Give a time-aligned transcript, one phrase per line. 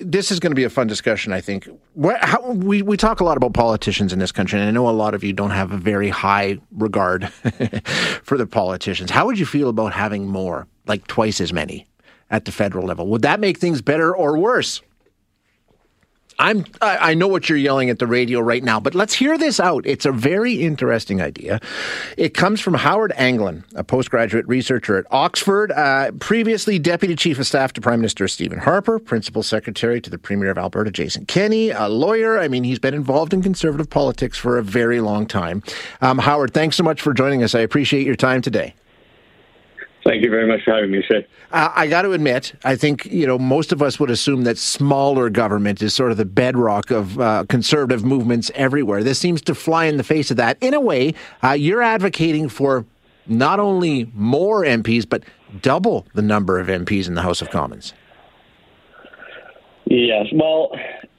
[0.00, 1.68] this is going to be a fun discussion, I think.
[2.20, 4.90] How, we, we talk a lot about politicians in this country, and I know a
[4.90, 7.28] lot of you don't have a very high regard
[8.22, 9.10] for the politicians.
[9.10, 11.86] How would you feel about having more, like twice as many,
[12.30, 13.06] at the federal level?
[13.08, 14.82] Would that make things better or worse?
[16.40, 19.60] I'm I know what you're yelling at the radio right now, but let's hear this
[19.60, 19.86] out.
[19.86, 21.60] It's a very interesting idea.
[22.16, 27.46] It comes from Howard Anglin, a postgraduate researcher at Oxford, uh, previously deputy chief of
[27.46, 31.70] staff to Prime Minister Stephen Harper, principal secretary to the Premier of Alberta Jason Kenney,
[31.70, 32.38] a lawyer.
[32.38, 35.62] I mean, he's been involved in conservative politics for a very long time.
[36.00, 37.54] Um, Howard, thanks so much for joining us.
[37.54, 38.74] I appreciate your time today.
[40.04, 41.26] Thank you very much for having me, Shay.
[41.52, 44.56] Uh, I got to admit, I think you know most of us would assume that
[44.56, 49.02] smaller government is sort of the bedrock of uh, conservative movements everywhere.
[49.02, 50.56] This seems to fly in the face of that.
[50.60, 52.86] In a way, uh, you're advocating for
[53.26, 55.22] not only more MPs but
[55.60, 57.92] double the number of MPs in the House of Commons.
[59.84, 60.70] Yes, well,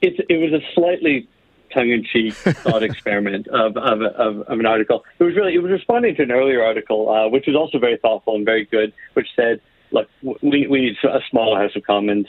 [0.02, 1.27] it, it was a slightly
[1.73, 5.03] tongue-in-cheek thought experiment of, of, of, of, an article.
[5.19, 7.97] It was really it was responding to an earlier article, uh, which was also very
[7.97, 9.61] thoughtful and very good, which said,
[9.92, 12.27] "Look, we, we need a smaller House of Commons.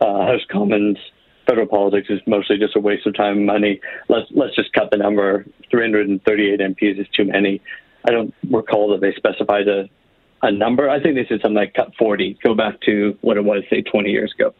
[0.00, 0.98] Uh, House of Commons
[1.46, 3.80] federal politics is mostly just a waste of time and money.
[4.08, 5.46] Let's let's just cut the number.
[5.70, 7.60] 338 MPs is too many.
[8.04, 9.88] I don't recall that they specified a
[10.42, 10.90] a number.
[10.90, 12.38] I think they said something like cut 40.
[12.42, 14.54] Go back to what it was, say, 20 years ago.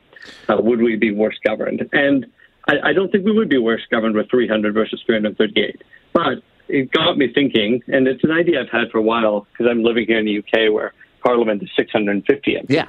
[0.49, 1.89] Uh, would we be worse governed?
[1.93, 2.27] And
[2.69, 5.83] I, I don't think we would be worse governed with 300 versus 338.
[6.13, 9.71] But it got me thinking, and it's an idea I've had for a while because
[9.71, 12.67] I'm living here in the UK where Parliament is 650 MPs.
[12.69, 12.89] Yeah.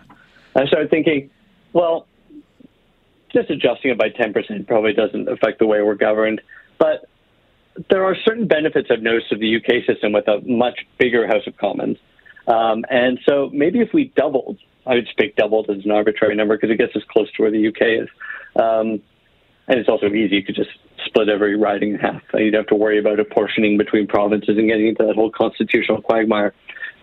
[0.56, 1.30] I started thinking,
[1.74, 2.08] well,
[3.34, 6.42] just adjusting it by 10% probably doesn't affect the way we're governed.
[6.78, 7.10] But
[7.90, 11.48] there are certain benefits I've noticed of the UK system with a much bigger House
[11.48, 11.98] of Commons.
[12.48, 16.36] Um, and so maybe if we doubled, I would just pick doubled as an arbitrary
[16.36, 18.10] number because it gets us close to where the UK is.
[18.56, 19.02] Um,
[19.68, 20.38] and it's also easy.
[20.38, 20.72] You could just
[21.06, 22.22] split every riding in half.
[22.34, 26.02] You don't have to worry about apportioning between provinces and getting into that whole constitutional
[26.02, 26.54] quagmire.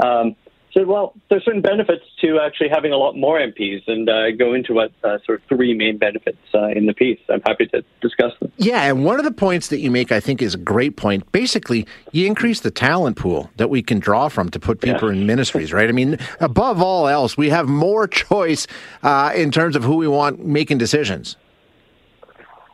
[0.03, 0.37] Um,
[0.73, 4.55] so, well, there's certain benefits to actually having a lot more MPs, and uh, go
[4.55, 7.19] into what uh, sort of three main benefits uh, in the piece.
[7.29, 8.53] I'm happy to discuss them.
[8.57, 11.31] Yeah, and one of the points that you make, I think, is a great point.
[11.33, 15.19] Basically, you increase the talent pool that we can draw from to put people yeah.
[15.19, 15.89] in ministries, right?
[15.89, 18.69] I mean, above all else, we have more choice
[19.03, 21.37] uh, in terms of who we want making decisions.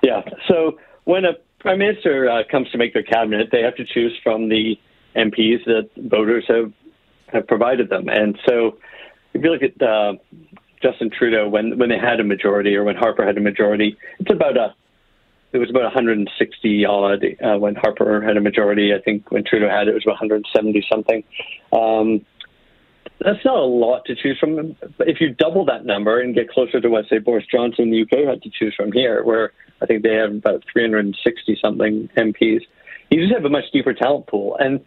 [0.06, 0.22] Yeah.
[0.46, 4.16] So when a prime minister uh, comes to make their cabinet, they have to choose
[4.22, 4.78] from the
[5.16, 6.72] MPs that voters have
[7.32, 8.08] have provided them.
[8.08, 8.78] And so,
[9.34, 10.12] if you look at uh,
[10.80, 14.30] Justin Trudeau, when when they had a majority, or when Harper had a majority, it's
[14.32, 14.76] about a
[15.52, 18.94] it was about 160 odd uh, when Harper had a majority.
[18.94, 21.24] I think when Trudeau had it, it was about 170 something.
[21.72, 22.24] Um,
[23.20, 24.76] that's not a lot to choose from.
[24.98, 27.90] But if you double that number and get closer to what, say, Boris Johnson in
[27.90, 32.08] the UK had to choose from here, where I think they have about 360 something
[32.16, 32.60] MPs,
[33.10, 34.56] you just have a much deeper talent pool.
[34.58, 34.84] And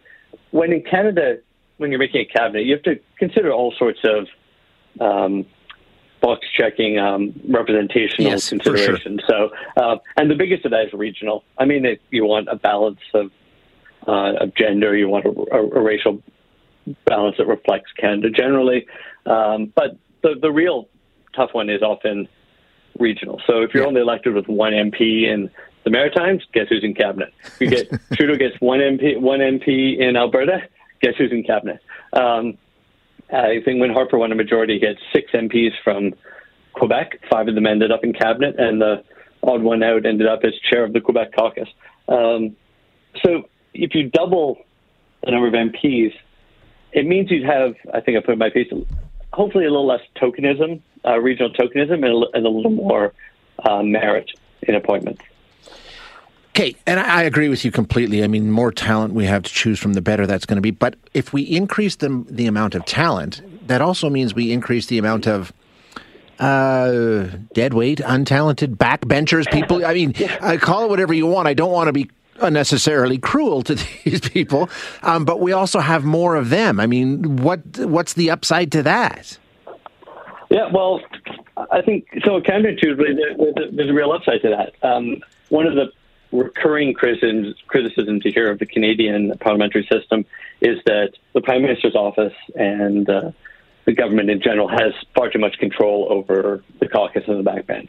[0.50, 1.38] when in Canada,
[1.78, 4.26] when you're making a cabinet, you have to consider all sorts of
[5.00, 5.46] um,
[6.20, 9.22] box checking um, representational yes, considerations.
[9.26, 9.50] Sure.
[9.76, 11.44] So, uh, and the biggest of that is regional.
[11.58, 13.30] I mean, if you want a balance of
[14.06, 16.22] uh, of gender, you want a, a, a racial
[17.04, 18.86] balance that reflects Canada generally.
[19.26, 20.88] Um, but the, the real
[21.34, 22.28] tough one is often
[23.00, 23.40] regional.
[23.46, 23.88] So if you're yeah.
[23.88, 25.50] only elected with one MP in
[25.84, 27.32] the Maritimes, guess who's in cabinet?
[27.58, 30.62] You get Trudeau gets one MP, one MP in Alberta.
[31.00, 31.80] Guess who's in cabinet?
[32.12, 32.58] Um,
[33.32, 36.14] I think when Harper won a majority, he had six MPs from
[36.72, 37.20] Quebec.
[37.30, 39.04] Five of them ended up in cabinet, and the
[39.42, 41.68] odd one out ended up as chair of the Quebec caucus.
[42.08, 42.56] Um,
[43.24, 44.58] so if you double
[45.24, 46.12] the number of MPs,
[46.92, 48.72] it means you'd have, I think I put in my piece,
[49.40, 53.14] hopefully a little less tokenism, uh, regional tokenism, and a, and a little more
[53.64, 54.30] uh, merit
[54.60, 55.22] in appointments.
[56.50, 58.22] Okay, and I agree with you completely.
[58.22, 60.72] I mean, more talent we have to choose from, the better that's going to be.
[60.72, 64.98] But if we increase the the amount of talent, that also means we increase the
[64.98, 65.54] amount of
[66.38, 69.86] uh, dead weight, untalented backbenchers, people.
[69.86, 70.56] I mean, yeah.
[70.58, 71.48] call it whatever you want.
[71.48, 72.10] I don't want to be
[72.40, 74.68] unnecessarily cruel to these people,
[75.02, 76.80] um, but we also have more of them.
[76.80, 79.38] I mean, what what's the upside to that?
[80.50, 81.00] Yeah, well,
[81.70, 82.40] I think so.
[82.40, 84.86] Counterintuitively, there's a real upside to that.
[84.86, 85.92] Um, one of the
[86.32, 90.24] recurring criticisms, criticisms to hear of the Canadian parliamentary system
[90.60, 93.30] is that the Prime Minister's office and uh,
[93.86, 97.88] the government in general has far too much control over the caucus and the backbench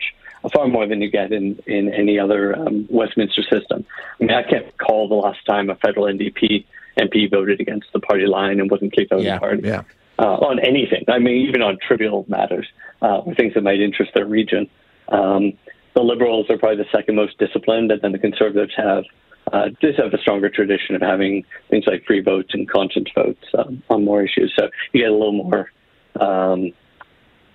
[0.50, 3.86] far more than you get in, in any other um, Westminster system.
[4.20, 6.66] I mean, I can't recall the last time a federal NDP
[6.98, 9.84] MP voted against the party line and wasn't kicked out yeah, of the party yeah.
[10.20, 11.06] uh, on anything.
[11.08, 12.68] I mean, even on trivial matters,
[13.02, 14.70] uh, things that might interest their region.
[15.10, 15.54] Um,
[15.94, 19.04] the Liberals are probably the second most disciplined, and then the Conservatives have
[19.52, 23.44] uh, just have a stronger tradition of having things like free votes and conscience votes
[23.58, 24.54] um, on more issues.
[24.58, 25.72] So you get a little more.
[26.20, 26.72] Um,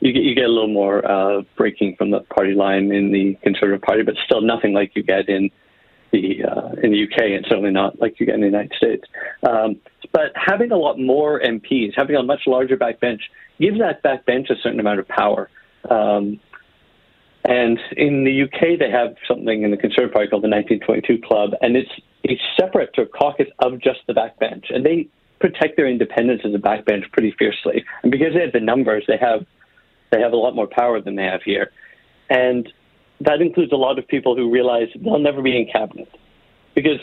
[0.01, 3.37] you get, you get a little more uh, breaking from the party line in the
[3.43, 5.51] Conservative Party, but still nothing like you get in
[6.13, 9.05] the uh, in the UK, and certainly not like you get in the United States.
[9.43, 9.77] Um,
[10.13, 13.21] but having a lot more MPs, having a much larger backbench,
[13.61, 15.49] gives that backbench a certain amount of power.
[15.89, 16.41] Um,
[17.45, 21.51] and in the UK, they have something in the Conservative Party called the 1922 Club,
[21.61, 21.91] and it's
[22.29, 25.09] a separate to a caucus of just the backbench, and they
[25.41, 27.85] protect their independence as a backbench pretty fiercely.
[28.03, 29.47] And because they have the numbers, they have
[30.11, 31.71] they have a lot more power than they have here,
[32.31, 32.73] and
[33.21, 36.09] that includes a lot of people who realize they'll never be in cabinet
[36.75, 37.01] because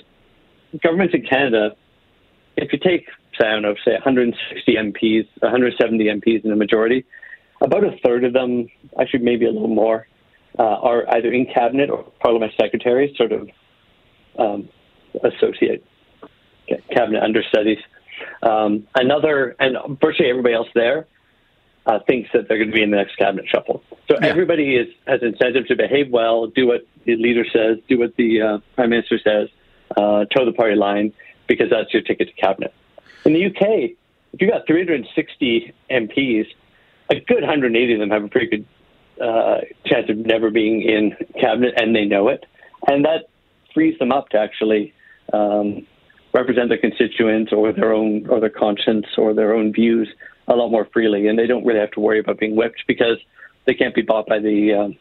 [0.82, 1.76] governments in Canada,
[2.56, 3.08] if you take
[3.40, 7.06] say I don't know, say 160 MPs, 170 MPs in a majority,
[7.62, 8.68] about a third of them,
[9.00, 10.08] actually maybe a little more,
[10.58, 13.50] uh, are either in cabinet or parliament secretaries, sort of
[14.38, 14.70] um,
[15.24, 15.84] associate
[16.92, 17.80] cabinet understudies.
[18.44, 21.08] Um, another, and virtually everybody else there
[21.86, 23.84] uh, thinks that they're going to be in the next cabinet shuffle.
[24.10, 24.28] So yeah.
[24.28, 28.42] everybody is has incentive to behave well, do what the leader says, do what the
[28.42, 29.50] uh, prime minister says,
[29.96, 31.14] uh, toe the party line,
[31.48, 32.74] because that's your ticket to cabinet.
[33.26, 33.96] In the UK,
[34.34, 36.48] if you got 360 MPs,
[37.10, 38.66] a good 180 of them have a pretty good
[39.22, 42.46] uh, chance of never being in cabinet, and they know it,
[42.88, 43.30] and that
[43.74, 44.94] frees them up to actually
[45.32, 45.86] um,
[46.34, 50.10] represent their constituents or their own or their conscience or their own views
[50.48, 53.18] a lot more freely, and they don't really have to worry about being whipped because
[53.66, 54.98] they can't be bought by the um,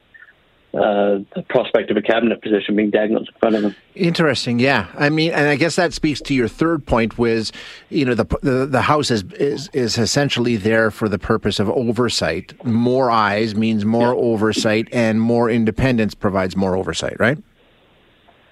[0.75, 3.76] uh, the prospect of a cabinet position being dangled in front of them.
[3.94, 4.87] Interesting, yeah.
[4.96, 7.52] I mean, and I guess that speaks to your third point, was
[7.90, 11.69] you know the the, the House is, is is essentially there for the purpose of
[11.69, 12.55] oversight.
[12.64, 14.20] More eyes means more yeah.
[14.20, 17.38] oversight, and more independence provides more oversight, right?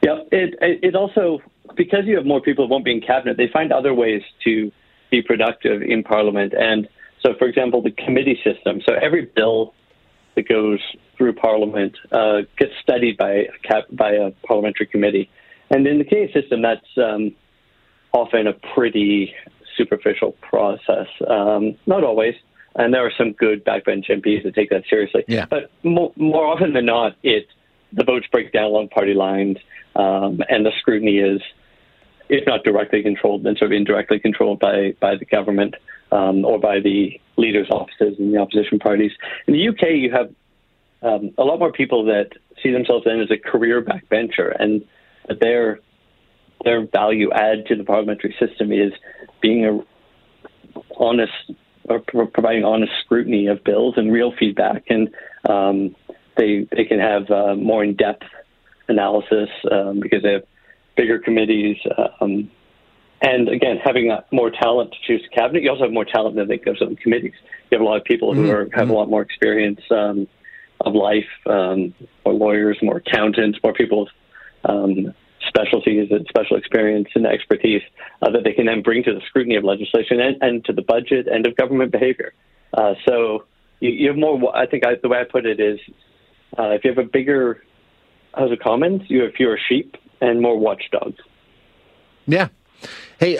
[0.02, 0.18] Yeah.
[0.32, 1.40] It it also
[1.80, 4.70] because you have more people who won't be in cabinet, they find other ways to
[5.10, 6.86] be productive in Parliament, and
[7.22, 8.82] so, for example, the committee system.
[8.86, 9.72] So every bill
[10.34, 10.80] that goes
[11.16, 15.30] through Parliament uh, gets studied by a, cap, by a parliamentary committee.
[15.70, 17.34] And in the Canadian system, that's um,
[18.12, 19.34] often a pretty
[19.76, 21.08] superficial process.
[21.26, 22.34] Um, not always,
[22.74, 25.24] and there are some good backbench MPs that take that seriously.
[25.28, 25.46] Yeah.
[25.48, 27.46] But more, more often than not, it
[27.92, 29.56] the votes break down along party lines,
[29.96, 31.40] um, and the scrutiny is,
[32.30, 35.74] if not directly controlled, then sort of indirectly controlled by by the government
[36.12, 39.12] um, or by the leaders' offices and the opposition parties.
[39.46, 40.32] In the UK, you have
[41.02, 42.30] um, a lot more people that
[42.62, 44.82] see themselves then as a career backbencher, and
[45.28, 45.80] that their
[46.64, 48.92] their value add to the parliamentary system is
[49.42, 49.80] being a
[50.96, 51.32] honest
[51.86, 55.08] or providing honest scrutiny of bills and real feedback, and
[55.48, 55.96] um,
[56.36, 58.26] they they can have uh, more in depth
[58.88, 60.44] analysis um, because they have
[61.00, 61.78] bigger committees.
[62.20, 62.50] Um,
[63.22, 66.58] and again, having more talent to choose cabinet, you also have more talent than they
[66.58, 67.32] goes on committees.
[67.70, 68.74] You have a lot of people who mm-hmm.
[68.74, 70.28] are, have a lot more experience um,
[70.80, 71.94] of life, um,
[72.24, 74.12] more lawyers, more accountants, more people with
[74.64, 75.14] um,
[75.48, 77.82] specialties and special experience and expertise
[78.20, 80.82] uh, that they can then bring to the scrutiny of legislation and, and to the
[80.82, 82.34] budget and of government behavior.
[82.74, 83.44] Uh, so
[83.80, 84.54] you, you, have more.
[84.54, 85.80] I think I, the way I put it is,
[86.58, 87.62] uh, if you have a bigger
[88.34, 91.20] House of Commons, you have fewer sheep and more watchdogs.
[92.26, 92.48] Yeah,
[93.20, 93.36] Hey,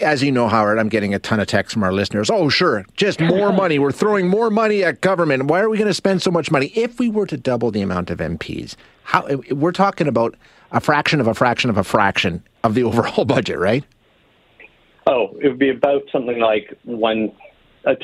[0.00, 2.30] as you know, Howard, I'm getting a ton of texts from our listeners.
[2.30, 3.80] Oh, sure, just more money.
[3.80, 5.46] We're throwing more money at government.
[5.46, 6.66] Why are we going to spend so much money?
[6.76, 10.36] If we were to double the amount of MPs, how we're talking about
[10.70, 13.84] a fraction of a fraction of a fraction of the overall budget, right?
[15.08, 17.32] Oh, it would be about something like one.
[17.84, 17.94] Uh,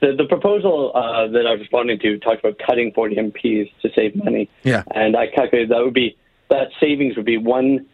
[0.00, 3.90] the, the proposal uh, that I was responding to talked about cutting 40 MPs to
[3.94, 4.48] save money.
[4.64, 4.82] Yeah.
[4.92, 6.16] And I calculated that would be
[6.50, 7.86] that savings would be one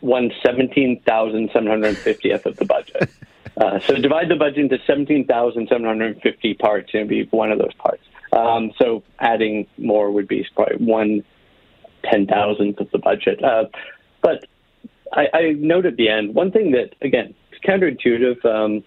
[0.00, 3.10] one seventeen thousand seven hundred fiftieth of the budget.
[3.56, 7.52] uh, so divide the budget into seventeen thousand seven hundred fifty parts, and be one
[7.52, 8.02] of those parts.
[8.32, 11.24] Um, so adding more would be probably one
[12.04, 13.42] ten thousandth of the budget.
[13.42, 13.64] Uh,
[14.22, 14.46] but
[15.12, 18.84] I, I note at the end one thing that again is counterintuitive, um,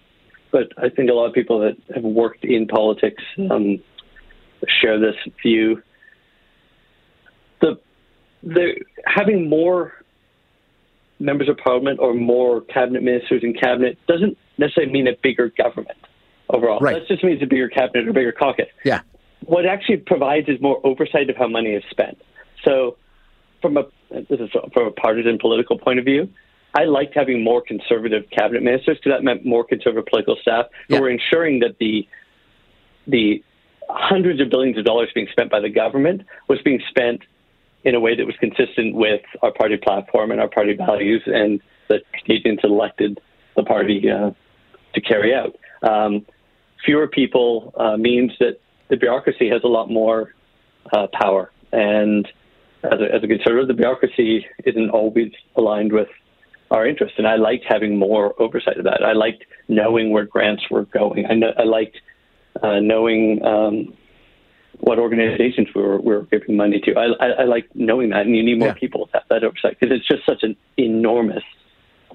[0.52, 3.80] but I think a lot of people that have worked in politics um,
[4.80, 5.82] share this view.
[8.42, 9.92] The having more
[11.18, 15.98] members of parliament or more cabinet ministers in cabinet doesn't necessarily mean a bigger government
[16.48, 16.80] overall.
[16.80, 16.94] Right.
[16.94, 18.66] That just means a bigger cabinet or bigger caucus.
[18.84, 19.02] Yeah.
[19.44, 22.18] What actually provides is more oversight of how money is spent.
[22.64, 22.96] So,
[23.62, 26.28] from a this is from a partisan political point of view,
[26.74, 30.94] I liked having more conservative cabinet ministers because that meant more conservative political staff who
[30.94, 31.00] yeah.
[31.00, 32.06] were ensuring that the
[33.06, 33.42] the
[33.88, 37.22] hundreds of billions of dollars being spent by the government was being spent
[37.84, 41.60] in a way that was consistent with our party platform and our party values, and
[41.88, 43.20] that Canadians elected
[43.56, 44.30] the party uh,
[44.94, 45.56] to carry out.
[45.82, 46.26] Um,
[46.84, 50.34] fewer people uh, means that the bureaucracy has a lot more
[50.92, 52.26] uh, power, and
[52.84, 56.08] as a, as a conservative, the bureaucracy isn't always aligned with
[56.70, 57.18] our interests.
[57.18, 59.02] And I liked having more oversight of that.
[59.04, 61.26] I liked knowing where grants were going.
[61.26, 61.98] I, I liked
[62.62, 63.96] uh, knowing um,
[64.80, 66.94] what organizations we're, we were giving money to.
[66.94, 68.74] I, I, I like knowing that, and you need more yeah.
[68.74, 71.44] people to have that oversight because it's just such an enormous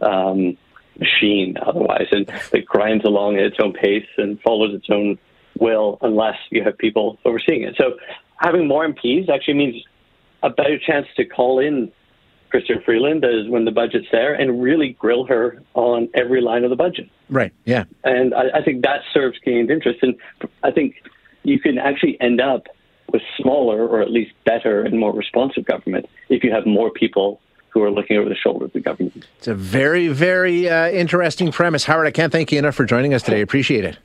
[0.02, 0.58] um,
[1.00, 5.18] machine otherwise, and it grinds along at its own pace and follows its own
[5.60, 7.76] will unless you have people overseeing it.
[7.78, 7.98] So
[8.38, 9.84] having more MPs actually means
[10.44, 11.92] a better chance to call in
[12.54, 16.70] Chrystia Freeland as when the budget's there and really grill her on every line of
[16.70, 17.10] the budget.
[17.30, 17.54] Right.
[17.66, 17.86] Yeah.
[18.04, 20.00] And I, I think that serves Canadians' interest.
[20.04, 20.16] And
[20.64, 20.96] I think
[21.46, 22.68] you can actually end up
[23.12, 27.40] with smaller or at least better and more responsive government if you have more people
[27.70, 29.28] who are looking over the shoulder of the government.
[29.38, 31.84] It's a very, very uh, interesting premise.
[31.84, 33.42] Howard, I can't thank you enough for joining us today.
[33.42, 33.98] Appreciate it.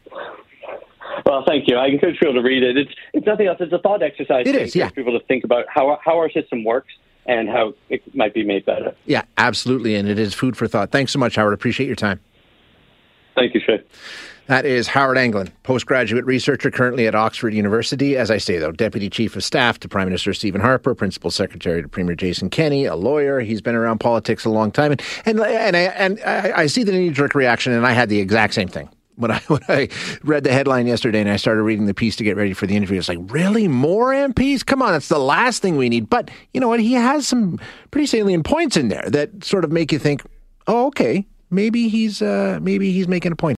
[1.25, 1.77] Well, thank you.
[1.77, 2.77] I encourage people to read it.
[2.77, 3.59] It's it's nothing else.
[3.61, 4.47] It's a thought exercise.
[4.47, 4.91] It is, yeah.
[4.91, 6.93] People to think about how how our system works
[7.27, 8.95] and how it might be made better.
[9.05, 10.91] Yeah, absolutely, and it is food for thought.
[10.91, 11.55] Thanks so much, Howard.
[11.55, 12.21] Appreciate your time.
[13.37, 13.83] Thank you, Shay.
[14.51, 18.17] That is Howard Anglin, postgraduate researcher currently at Oxford University.
[18.17, 21.81] As I say, though, Deputy Chief of Staff to Prime Minister Stephen Harper, Principal Secretary
[21.81, 23.39] to Premier Jason Kenney, a lawyer.
[23.39, 24.91] He's been around politics a long time.
[24.91, 28.19] And, and, and, I, and I see the knee jerk reaction, and I had the
[28.19, 29.89] exact same thing when I when I
[30.25, 32.75] read the headline yesterday and I started reading the piece to get ready for the
[32.75, 34.67] interview, it's like, really more MPs?
[34.67, 36.11] Come on, it's the last thing we need.
[36.11, 36.81] But you know what?
[36.81, 37.61] He has some
[37.93, 40.25] pretty salient points in there that sort of make you think,
[40.67, 43.49] oh, okay, maybe he's uh, maybe he's making a point.